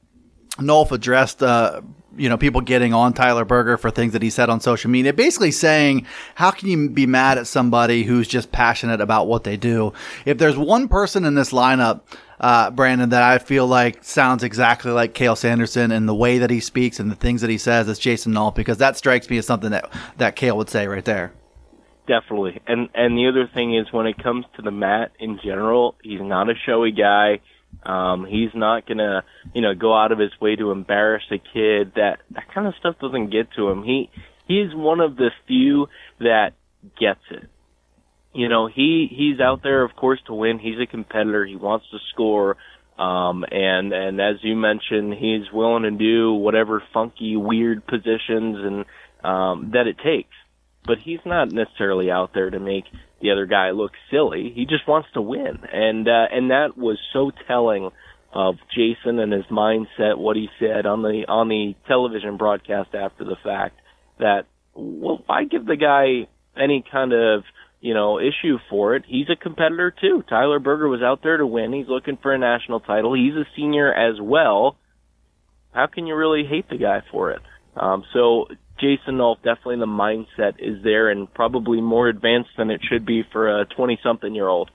Nolf 0.59 0.93
addressed 0.93 1.43
uh, 1.43 1.81
you 2.17 2.29
know 2.29 2.37
people 2.37 2.61
getting 2.61 2.93
on 2.93 3.13
Tyler 3.13 3.45
Berger 3.45 3.79
for 3.79 3.91
things 3.91 4.13
that 4.13 4.23
he 4.23 4.31
said 4.31 4.51
on 4.51 4.61
social 4.61 4.91
media, 4.91 5.13
basically 5.13 5.53
saying, 5.53 6.07
"How 6.35 6.51
can 6.51 6.69
you 6.69 6.91
be 6.91 7.07
mad 7.07 7.39
at 7.39 7.47
somebody 7.47 8.03
who's 8.03 8.29
just 8.29 8.53
passionate 8.53 9.01
about 9.01 9.27
what 9.27 9.45
they 9.45 9.57
do?" 9.57 9.93
If 10.27 10.39
there's 10.39 10.57
one 10.57 10.89
person 10.89 11.25
in 11.25 11.35
this 11.35 11.53
lineup, 11.53 12.01
uh, 12.41 12.71
Brandon, 12.71 13.11
that 13.11 13.23
I 13.23 13.39
feel 13.39 13.67
like 13.67 14.05
sounds 14.05 14.43
exactly 14.43 14.91
like 14.91 15.15
Cael 15.15 15.37
Sanderson 15.37 15.91
and 15.91 16.09
the 16.09 16.15
way 16.15 16.39
that 16.39 16.51
he 16.51 16.61
speaks 16.61 17.01
and 17.01 17.11
the 17.11 17.17
things 17.17 17.41
that 17.41 17.51
he 17.51 17.59
says, 17.59 17.89
it's 17.89 17.99
Jason 17.99 18.33
Nolf 18.33 18.55
because 18.55 18.79
that 18.79 18.97
strikes 18.97 19.31
me 19.31 19.39
as 19.39 19.47
something 19.47 19.71
that 19.71 19.91
that 20.19 20.37
Cael 20.37 20.57
would 20.57 20.71
say 20.71 20.87
right 20.89 21.05
there. 21.05 21.33
Definitely, 22.07 22.61
and 22.67 22.89
and 22.95 23.17
the 23.17 23.29
other 23.29 23.49
thing 23.53 23.77
is 23.77 23.93
when 23.93 24.07
it 24.07 24.23
comes 24.23 24.45
to 24.57 24.63
the 24.63 24.71
mat 24.71 25.13
in 25.21 25.39
general, 25.43 25.95
he's 26.03 26.21
not 26.21 26.51
a 26.51 26.55
showy 26.67 26.91
guy 26.91 27.41
um, 27.83 28.27
he's 28.27 28.51
not 28.55 28.87
gonna, 28.87 29.25
you 29.55 29.63
know, 29.63 29.75
go 29.75 29.97
out 29.97 30.13
of 30.13 30.19
his 30.19 30.33
way 30.41 30.57
to 30.57 30.71
embarrass 30.71 31.23
a 31.31 31.39
kid. 31.39 31.93
That 31.95 32.19
that 32.33 32.53
kind 32.53 32.67
of 32.67 32.75
stuff 32.79 32.97
doesn't 33.01 33.31
get 33.31 33.53
to 33.57 33.69
him. 33.69 33.83
He 33.83 34.11
he's 34.47 34.75
one 34.75 35.01
of 35.01 35.17
the 35.17 35.31
few 35.47 35.87
that 36.19 36.51
gets 36.99 37.21
it. 37.31 37.49
You 38.35 38.49
know, 38.49 38.67
he 38.67 39.09
he's 39.11 39.41
out 39.41 39.63
there, 39.63 39.85
of 39.85 39.95
course, 39.97 40.21
to 40.27 40.35
win. 40.35 40.59
He's 40.59 40.81
a 40.81 40.87
competitor. 40.87 41.45
He 41.47 41.57
wants 41.57 41.87
to 41.91 41.99
score. 42.13 42.57
Um, 42.99 43.45
and 43.51 43.93
and 43.93 44.21
as 44.21 44.37
you 44.43 44.57
mentioned, 44.57 45.15
he's 45.15 45.51
willing 45.53 45.85
to 45.85 45.91
do 45.93 46.33
whatever 46.33 46.83
funky, 46.93 47.37
weird 47.37 47.87
positions 47.87 48.57
and 48.59 48.85
um, 49.25 49.71
that 49.73 49.87
it 49.87 49.99
takes. 49.99 50.35
But 50.85 50.99
he's 50.99 51.21
not 51.25 51.53
necessarily 51.53 52.11
out 52.11 52.33
there 52.35 52.51
to 52.51 52.59
make 52.59 52.85
the 53.21 53.31
other 53.31 53.47
guy 53.47 53.71
looks 53.71 53.99
silly. 54.11 54.53
He 54.55 54.65
just 54.65 54.87
wants 54.87 55.09
to 55.15 55.21
win, 55.21 55.59
and 55.73 56.07
uh, 56.07 56.27
and 56.31 56.51
that 56.51 56.77
was 56.77 56.99
so 57.13 57.31
telling 57.47 57.91
of 58.33 58.57
Jason 58.75 59.19
and 59.19 59.33
his 59.33 59.47
mindset. 59.51 60.19
What 60.19 60.37
he 60.37 60.49
said 60.59 60.87
on 60.87 61.03
the 61.03 61.25
on 61.29 61.49
the 61.49 61.75
television 61.87 62.37
broadcast 62.37 62.95
after 62.95 63.25
the 63.25 63.37
fact 63.43 63.81
that 64.19 64.47
well, 64.75 65.23
why 65.27 65.45
give 65.45 65.67
the 65.67 65.77
guy 65.77 66.29
any 66.61 66.85
kind 66.91 67.13
of 67.13 67.45
you 67.81 67.95
know 67.95 68.19
issue 68.19 68.59
for 68.71 68.95
it? 68.95 69.05
He's 69.07 69.29
a 69.31 69.37
competitor 69.37 69.93
too. 70.01 70.23
Tyler 70.29 70.61
Berger 70.61 70.89
was 70.89 71.03
out 71.03 71.21
there 71.23 71.37
to 71.37 71.47
win. 71.47 71.73
He's 71.73 71.89
looking 71.89 72.19
for 72.21 72.33
a 72.33 72.39
national 72.39 72.81
title. 72.81 73.15
He's 73.15 73.35
a 73.35 73.47
senior 73.57 73.93
as 73.93 74.21
well. 74.21 74.77
How 75.73 75.87
can 75.87 76.07
you 76.07 76.15
really 76.15 76.45
hate 76.49 76.69
the 76.69 76.79
guy 76.79 77.03
for 77.11 77.33
it? 77.33 77.43
Um, 77.77 78.05
so 78.13 78.47
Jason 78.79 79.19
Nolf, 79.19 79.37
definitely 79.43 79.77
the 79.77 79.87
mindset 79.87 80.55
is 80.59 80.83
there 80.83 81.11
and 81.11 81.33
probably 81.35 81.81
more 81.81 82.09
advanced 82.09 82.51
than 82.57 82.71
it 82.71 82.81
should 82.89 83.05
be 83.05 83.25
for 83.33 83.61
a 83.61 83.65
20 83.67 83.99
something 84.03 84.35
year 84.35 84.49
old. 84.49 84.71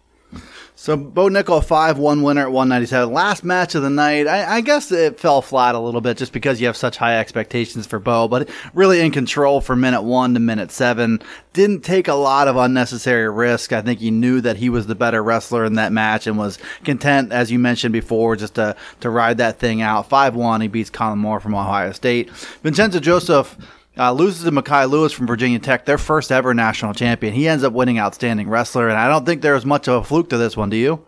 So 0.76 0.98
Bo 0.98 1.30
Nickal, 1.30 1.64
five 1.64 2.00
one 2.00 2.24
winner 2.24 2.42
at 2.42 2.52
one 2.52 2.68
ninety 2.68 2.88
seven. 2.88 3.14
Last 3.14 3.44
match 3.44 3.76
of 3.76 3.84
the 3.84 3.90
night. 3.90 4.28
I, 4.28 4.56
I, 4.56 4.62
guess 4.62 4.92
it 4.92 5.20
fell 5.20 5.42
flat 5.42 5.76
a 5.76 5.80
little 5.80 6.02
bit 6.02 6.18
just 6.18 6.34
because 6.34 6.60
you 6.60 6.68
have 6.68 6.76
such 6.76 6.98
high 6.98 7.20
expectations 7.20 7.86
for 7.86 8.00
Bo, 8.00 8.28
but 8.28 8.50
really 8.74 9.00
in 9.00 9.12
control 9.12 9.62
from 9.62 9.82
minute 9.82 10.02
one 10.02 10.34
to 10.34 10.40
minute 10.40 10.72
seven. 10.72 11.22
Didn't 11.54 11.82
take 11.84 12.08
a 12.08 12.16
lot 12.16 12.48
of 12.48 12.58
unnecessary 12.58 13.30
risk. 13.30 13.72
I 13.72 13.82
think 13.82 14.00
he 14.00 14.10
knew 14.10 14.42
that 14.42 14.58
he 14.58 14.70
was 14.70 14.88
the 14.88 14.96
better 14.96 15.24
wrestler 15.24 15.64
in 15.64 15.76
that 15.76 15.92
match 15.92 16.26
and 16.26 16.38
was 16.38 16.58
content, 16.84 17.32
as 17.32 17.52
you 17.52 17.60
mentioned 17.60 17.94
before, 17.94 18.36
just 18.36 18.56
to 18.56 18.76
to 19.02 19.10
ride 19.10 19.38
that 19.38 19.60
thing 19.60 19.82
out. 19.82 20.10
Five 20.10 20.36
one. 20.36 20.62
He 20.62 20.68
beats 20.68 20.90
Kollin 20.90 21.20
Moore 21.20 21.40
from 21.40 21.54
Ohio 21.54 21.92
State. 21.92 22.32
Vincenzo 22.32 23.00
Joseph 23.00 23.56
uh, 23.98 24.12
loses 24.12 24.44
to 24.44 24.52
Mekhi 24.52 24.90
Lewis 24.90 25.14
from 25.14 25.28
Virginia 25.28 25.60
Tech, 25.60 25.86
their 25.86 25.98
first 25.98 26.32
ever 26.32 26.54
national 26.54 26.94
champion. 26.94 27.34
He 27.34 27.48
ends 27.48 27.64
up 27.64 27.74
winning 27.74 28.00
Outstanding 28.00 28.50
Wrestler, 28.50 28.90
and 28.90 28.98
I 28.98 29.08
don't 29.08 29.26
think 29.26 29.42
there 29.42 29.54
was 29.54 29.66
much 29.66 29.88
of 29.88 30.02
a 30.02 30.04
fluke 30.04 30.30
to 30.30 30.38
this 30.38 30.58
one. 30.58 30.70
Do 30.70 30.78
you? 30.78 31.06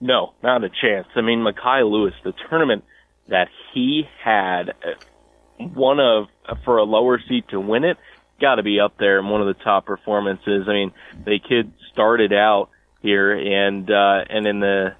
No, 0.00 0.32
not 0.42 0.64
a 0.64 0.68
chance. 0.68 1.08
I 1.14 1.20
mean, 1.20 1.40
Mekhi 1.40 1.90
Lewis, 1.90 2.14
the 2.24 2.32
tournament 2.48 2.84
that 3.28 3.48
he 3.74 4.04
had, 4.22 4.70
uh, 4.70 5.64
one 5.74 6.00
of 6.00 6.26
for 6.64 6.78
a 6.78 6.84
lower 6.84 7.20
seed 7.28 7.44
to 7.50 7.60
win 7.60 7.84
it, 7.84 7.98
got 8.40 8.54
to 8.56 8.62
be 8.62 8.80
up 8.80 8.94
there 8.98 9.18
in 9.18 9.28
one 9.28 9.40
of 9.40 9.46
the 9.46 9.62
top 9.62 9.86
performances. 9.86 10.66
I 10.68 10.72
mean, 10.72 10.92
the 11.24 11.38
kid 11.38 11.72
started 11.92 12.32
out 12.32 12.70
here, 13.02 13.32
and 13.32 13.90
uh, 13.90 14.24
and 14.28 14.46
in 14.46 14.60
the 14.60 14.94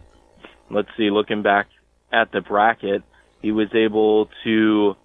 let's 0.71 0.89
see, 0.97 1.11
looking 1.11 1.43
back 1.43 1.69
at 2.13 2.31
the 2.33 2.41
bracket, 2.41 3.03
he 3.41 3.53
was 3.53 3.69
able 3.75 4.29
to 4.45 4.97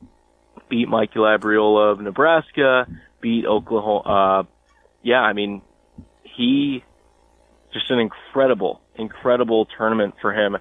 beat 0.69 0.87
Michael 0.87 1.23
Labriola 1.23 1.93
of 1.93 2.01
Nebraska, 2.01 2.87
beat 3.21 3.45
Oklahoma. 3.45 3.99
Uh, 3.99 4.43
yeah, 5.03 5.21
I 5.21 5.33
mean, 5.33 5.61
he 6.23 6.83
just 7.73 7.91
an 7.91 7.99
incredible, 7.99 8.81
incredible 8.95 9.67
tournament 9.77 10.15
for 10.21 10.33
him. 10.33 10.57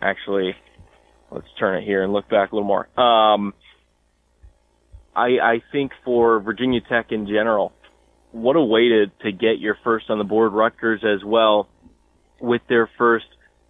Actually, 0.00 0.54
let's 1.30 1.46
turn 1.58 1.82
it 1.82 1.84
here 1.84 2.02
and 2.02 2.12
look 2.12 2.28
back 2.28 2.52
a 2.52 2.54
little 2.54 2.66
more. 2.66 2.88
Um, 2.98 3.54
I, 5.14 5.38
I 5.42 5.62
think 5.72 5.92
for 6.04 6.40
Virginia 6.40 6.80
Tech 6.80 7.12
in 7.12 7.26
general, 7.26 7.72
what 8.32 8.56
a 8.56 8.60
way 8.60 8.88
to, 8.88 9.06
to 9.22 9.32
get 9.32 9.58
your 9.58 9.78
first 9.82 10.10
on 10.10 10.18
the 10.18 10.24
board. 10.24 10.52
Rutgers 10.52 11.02
as 11.04 11.24
well 11.24 11.68
with 12.40 12.60
their 12.68 12.90
first 12.98 13.26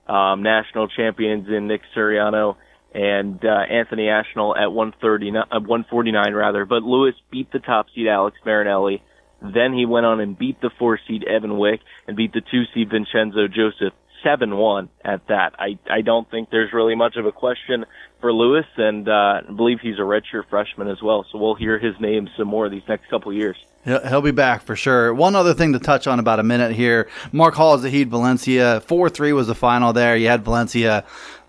um, 0.09 0.43
national 0.43 0.89
champions 0.89 1.49
in 1.49 1.69
Nick 1.69 1.83
Suriano 1.95 2.57
and 2.97 3.45
uh, 3.45 3.49
Anthony 3.49 4.09
Ashnault 4.09 4.57
at 4.57 4.73
139, 4.73 5.37
uh, 5.37 5.61
149 5.61 6.33
rather. 6.33 6.65
But 6.65 6.83
Lewis 6.83 7.15
beat 7.31 7.53
the 7.53 7.59
top 7.59 7.89
seed 7.95 8.09
Alex 8.09 8.39
Marinelli. 8.45 9.03
Then 9.43 9.75
he 9.75 9.85
went 9.85 10.07
on 10.07 10.19
and 10.19 10.37
beat 10.37 10.63
the 10.63 10.71
four 10.79 10.99
seed 11.07 11.23
Evan 11.23 11.59
Wick 11.59 11.81
and 12.09 12.17
beat 12.17 12.33
the 12.33 12.41
two 12.41 12.63
seed 12.73 12.89
Vincenzo 12.89 13.49
Joseph 13.49 13.93
7-1 14.25 14.89
at 15.05 15.29
that. 15.29 15.57
I, 15.59 15.79
I 15.91 16.01
don't 16.01 16.29
think 16.31 16.49
there's 16.49 16.73
really 16.73 16.95
much 16.95 17.17
of 17.17 17.27
a 17.27 17.33
question 17.33 17.85
for 18.23 18.33
Lewis 18.33 18.65
and, 18.79 19.07
uh, 19.07 19.43
I 19.47 19.53
believe 19.55 19.81
he's 19.83 19.99
a 19.99 20.03
redshirt 20.03 20.49
freshman 20.49 20.89
as 20.89 21.03
well. 21.03 21.27
So 21.31 21.37
we'll 21.37 21.55
hear 21.55 21.79
his 21.79 22.01
name 22.01 22.31
some 22.39 22.49
more 22.49 22.71
these 22.71 22.89
next 22.89 23.11
couple 23.11 23.31
years. 23.31 23.59
He'll 23.87 24.21
be 24.21 24.33
back 24.33 24.63
for 24.63 24.75
sure. 24.75 25.15
One 25.15 25.37
other 25.37 25.55
thing 25.55 25.73
to 25.75 25.79
touch 25.79 26.09
on 26.09 26.19
about 26.19 26.41
a 26.41 26.43
minute 26.43 26.73
here. 26.73 27.09
Mark 27.31 27.55
Hall 27.55 27.79
Zahid 27.79 28.11
Valencia. 28.11 28.81
4 28.81 29.09
3 29.09 29.33
was 29.33 29.47
the 29.47 29.55
final 29.55 29.93
there. 29.93 30.17
You 30.17 30.27
had 30.27 30.45
Valencia 30.45 31.05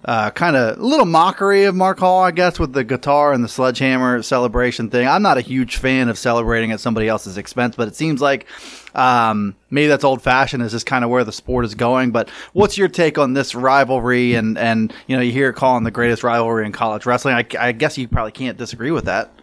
uh, 0.06 0.30
kind 0.30 0.56
of 0.56 0.78
a 0.78 0.82
little 0.82 1.08
mockery 1.08 1.64
of 1.64 1.74
Mark 1.74 1.98
Hall, 1.98 2.24
I 2.24 2.30
guess, 2.30 2.60
with 2.60 2.74
the 2.74 2.84
guitar 2.84 3.34
and 3.34 3.44
the 3.44 3.48
sledgehammer 3.48 4.22
celebration 4.22 4.92
thing. 4.92 5.08
I'm 5.08 5.24
not 5.24 5.40
a 5.40 5.42
huge 5.42 5.78
fan 5.78 6.10
of 6.10 6.18
celebrating 6.20 6.72
at 6.72 6.80
somebody 6.80 7.08
else's 7.08 7.38
expense, 7.38 7.76
but 7.76 7.88
it 7.88 7.96
seems 7.96 8.22
like 8.22 8.46
um, 8.94 9.56
maybe 9.72 9.88
that's 9.88 10.04
old 10.04 10.22
fashioned. 10.22 10.62
Is 10.62 10.72
just 10.72 10.86
kind 10.86 11.04
of 11.04 11.10
where 11.10 11.24
the 11.24 11.32
sport 11.32 11.66
is 11.66 11.74
going. 11.74 12.12
But 12.12 12.30
what's 12.54 12.78
your 12.78 12.88
take 12.88 13.18
on 13.18 13.34
this 13.34 13.56
rivalry? 13.56 14.36
And 14.36 14.60
and 14.60 14.94
you 15.08 15.16
know, 15.16 15.24
you 15.24 15.32
hear 15.32 15.50
it 15.50 15.56
calling 15.56 15.84
the 15.84 15.92
greatest 15.92 16.24
rivalry 16.24 16.68
in 16.68 16.72
college 16.72 17.08
wrestling. 17.08 17.34
I, 17.34 17.46
I 17.60 17.72
guess 17.72 17.98
you 17.98 18.08
probably 18.08 18.32
can't 18.32 18.58
disagree 18.58 18.92
with 18.92 19.06
that. 19.06 19.34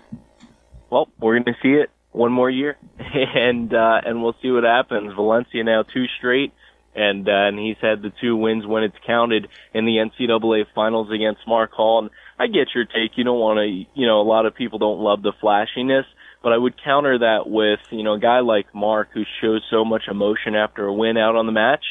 Well, 0.90 1.08
we're 1.18 1.40
going 1.40 1.52
to 1.52 1.60
see 1.60 1.72
it 1.72 1.90
one 2.14 2.32
more 2.32 2.48
year, 2.48 2.76
and 2.98 3.72
uh, 3.74 4.00
and 4.04 4.22
we'll 4.22 4.36
see 4.40 4.50
what 4.50 4.64
happens. 4.64 5.12
Valencia 5.14 5.64
now 5.64 5.82
two 5.82 6.06
straight 6.18 6.52
and 6.94 7.28
uh, 7.28 7.32
and 7.32 7.58
he's 7.58 7.76
had 7.80 8.02
the 8.02 8.12
two 8.20 8.36
wins 8.36 8.66
when 8.66 8.84
it's 8.84 8.96
counted 9.06 9.48
in 9.72 9.84
the 9.84 9.96
NCAA 9.96 10.66
finals 10.74 11.10
against 11.12 11.40
Mark 11.46 11.72
Hall. 11.72 12.00
And 12.00 12.10
I 12.38 12.46
get 12.46 12.68
your 12.74 12.84
take. 12.84 13.16
You 13.16 13.24
don't 13.24 13.40
want 13.40 13.58
to, 13.58 14.00
you 14.00 14.06
know, 14.06 14.20
a 14.20 14.22
lot 14.22 14.46
of 14.46 14.54
people 14.54 14.78
don't 14.78 15.00
love 15.00 15.22
the 15.22 15.32
flashiness, 15.40 16.06
but 16.42 16.52
I 16.52 16.58
would 16.58 16.74
counter 16.82 17.18
that 17.18 17.48
with, 17.48 17.80
you 17.90 18.04
know, 18.04 18.14
a 18.14 18.20
guy 18.20 18.40
like 18.40 18.74
Mark 18.74 19.08
who 19.12 19.24
shows 19.40 19.62
so 19.70 19.84
much 19.84 20.02
emotion 20.08 20.54
after 20.54 20.86
a 20.86 20.92
win 20.92 21.16
out 21.16 21.36
on 21.36 21.46
the 21.46 21.52
match. 21.52 21.84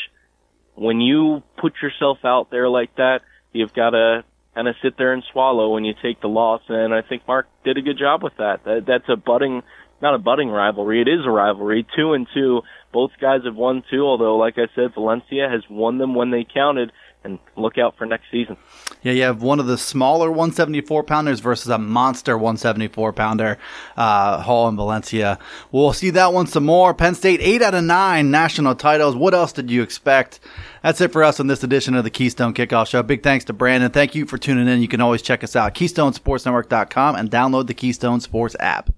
When 0.75 1.01
you 1.01 1.43
put 1.59 1.73
yourself 1.81 2.19
out 2.23 2.49
there 2.49 2.69
like 2.69 2.95
that, 2.95 3.19
you've 3.51 3.73
got 3.73 3.91
to 3.91 4.23
kind 4.55 4.67
of 4.67 4.75
sit 4.81 4.97
there 4.97 5.13
and 5.13 5.23
swallow 5.31 5.73
when 5.73 5.83
you 5.83 5.93
take 6.01 6.21
the 6.21 6.27
loss. 6.27 6.61
And 6.69 6.93
I 6.93 7.01
think 7.01 7.27
Mark 7.27 7.47
did 7.63 7.77
a 7.77 7.81
good 7.81 7.97
job 7.97 8.23
with 8.23 8.33
that. 8.37 8.63
that 8.63 8.85
that's 8.87 9.09
a 9.09 9.15
budding, 9.15 9.63
not 10.03 10.13
a 10.13 10.19
budding 10.19 10.49
rivalry. 10.49 11.01
It 11.01 11.07
is 11.07 11.25
a 11.25 11.31
rivalry. 11.31 11.87
Two 11.95 12.13
and 12.13 12.27
two 12.33 12.61
both 12.93 13.11
guys 13.19 13.41
have 13.43 13.55
won 13.55 13.83
two, 13.89 14.05
although, 14.05 14.37
like 14.37 14.57
I 14.57 14.67
said, 14.75 14.93
Valencia 14.93 15.49
has 15.49 15.63
won 15.69 15.97
them 15.97 16.13
when 16.13 16.29
they 16.29 16.45
counted. 16.45 16.91
And 17.25 17.39
look 17.55 17.77
out 17.77 17.97
for 17.97 18.05
next 18.05 18.25
season. 18.29 18.57
Yeah, 19.01 19.13
you 19.13 19.21
have 19.21 19.41
one 19.41 19.61
of 19.61 19.65
the 19.65 19.77
smaller 19.77 20.29
174 20.29 21.03
pounders 21.03 21.39
versus 21.39 21.69
a 21.69 21.77
monster 21.77 22.37
174 22.37 23.13
pounder, 23.13 23.57
uh, 23.95 24.41
Hall 24.41 24.67
and 24.67 24.75
Valencia. 24.75 25.39
We'll 25.71 25.93
see 25.93 26.09
that 26.09 26.33
one 26.33 26.47
some 26.47 26.65
more. 26.65 26.93
Penn 26.93 27.15
State, 27.15 27.39
eight 27.41 27.61
out 27.61 27.75
of 27.75 27.85
nine 27.85 28.29
national 28.29 28.75
titles. 28.75 29.15
What 29.15 29.33
else 29.33 29.53
did 29.53 29.71
you 29.71 29.81
expect? 29.81 30.41
That's 30.81 30.99
it 30.99 31.13
for 31.13 31.23
us 31.23 31.39
on 31.39 31.47
this 31.47 31.63
edition 31.63 31.95
of 31.95 32.03
the 32.03 32.09
Keystone 32.09 32.53
Kickoff 32.53 32.87
Show. 32.87 33.01
Big 33.03 33.23
thanks 33.23 33.45
to 33.45 33.53
Brandon. 33.53 33.89
Thank 33.89 34.15
you 34.15 34.25
for 34.25 34.37
tuning 34.37 34.67
in. 34.67 34.81
You 34.81 34.89
can 34.89 34.99
always 34.99 35.21
check 35.21 35.45
us 35.45 35.55
out, 35.55 35.75
KeystoneSportsNetwork.com, 35.75 37.15
and 37.15 37.31
download 37.31 37.67
the 37.67 37.73
Keystone 37.73 38.19
Sports 38.19 38.57
app. 38.59 38.89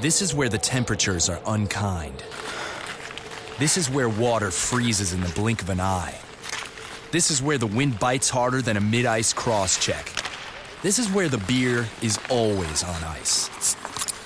This 0.00 0.22
is 0.22 0.34
where 0.34 0.48
the 0.48 0.56
temperatures 0.56 1.28
are 1.28 1.42
unkind. 1.46 2.24
This 3.58 3.76
is 3.76 3.90
where 3.90 4.08
water 4.08 4.50
freezes 4.50 5.12
in 5.12 5.20
the 5.20 5.28
blink 5.28 5.60
of 5.60 5.68
an 5.68 5.78
eye. 5.78 6.18
This 7.10 7.30
is 7.30 7.42
where 7.42 7.58
the 7.58 7.66
wind 7.66 7.98
bites 7.98 8.30
harder 8.30 8.62
than 8.62 8.78
a 8.78 8.80
mid 8.80 9.04
ice 9.04 9.34
cross 9.34 9.78
check. 9.78 10.10
This 10.82 10.98
is 10.98 11.10
where 11.10 11.28
the 11.28 11.36
beer 11.36 11.86
is 12.00 12.18
always 12.30 12.82
on 12.82 13.04
ice. 13.04 13.50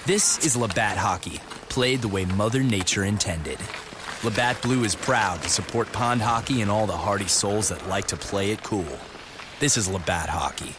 This 0.07 0.47
is 0.47 0.57
Labatt 0.57 0.97
Hockey, 0.97 1.41
played 1.71 2.03
the 2.03 2.09
way 2.09 2.25
Mother 2.25 2.63
Nature 2.63 3.03
intended. 3.03 3.59
Labatt 4.23 4.63
Blue 4.63 4.85
is 4.85 4.95
proud 4.95 5.43
to 5.43 5.49
support 5.49 5.91
pond 5.91 6.23
hockey 6.23 6.63
and 6.63 6.71
all 6.71 6.87
the 6.87 6.97
hardy 6.97 7.27
souls 7.27 7.71
that 7.71 7.89
like 7.89 8.07
to 8.07 8.17
play 8.17 8.53
it 8.53 8.63
cool. 8.63 9.01
This 9.59 9.77
is 9.77 9.89
Labatt 9.89 10.29
Hockey. 10.29 10.77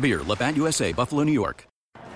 Beer, 0.00 0.22
Labatt 0.22 0.56
USA, 0.56 0.92
Buffalo, 0.92 1.24
New 1.24 1.32
York. 1.32 1.65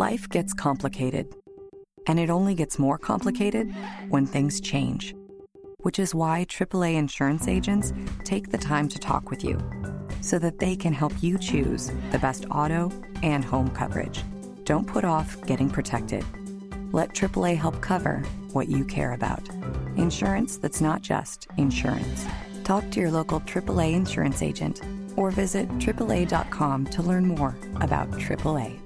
Life 0.00 0.30
gets 0.30 0.54
complicated, 0.54 1.26
and 2.06 2.18
it 2.18 2.30
only 2.30 2.54
gets 2.54 2.78
more 2.78 2.96
complicated 2.96 3.70
when 4.08 4.24
things 4.24 4.58
change. 4.58 5.14
Which 5.80 5.98
is 5.98 6.14
why 6.14 6.46
AAA 6.46 6.94
insurance 6.94 7.46
agents 7.46 7.92
take 8.24 8.50
the 8.50 8.56
time 8.56 8.88
to 8.88 8.98
talk 8.98 9.28
with 9.28 9.44
you 9.44 9.58
so 10.22 10.38
that 10.38 10.58
they 10.58 10.74
can 10.74 10.94
help 10.94 11.12
you 11.22 11.36
choose 11.36 11.92
the 12.12 12.18
best 12.18 12.46
auto 12.50 12.90
and 13.22 13.44
home 13.44 13.68
coverage. 13.68 14.24
Don't 14.64 14.86
put 14.86 15.04
off 15.04 15.38
getting 15.42 15.68
protected. 15.68 16.24
Let 16.94 17.10
AAA 17.10 17.58
help 17.58 17.82
cover 17.82 18.22
what 18.54 18.70
you 18.70 18.86
care 18.86 19.12
about. 19.12 19.46
Insurance 19.96 20.56
that's 20.56 20.80
not 20.80 21.02
just 21.02 21.46
insurance. 21.58 22.24
Talk 22.64 22.90
to 22.92 23.00
your 23.00 23.10
local 23.10 23.40
AAA 23.40 23.92
insurance 23.92 24.40
agent 24.40 24.80
or 25.16 25.30
visit 25.30 25.68
AAA.com 25.68 26.86
to 26.86 27.02
learn 27.02 27.26
more 27.26 27.54
about 27.82 28.10
AAA. 28.12 28.80